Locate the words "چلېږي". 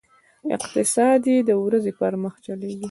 2.45-2.79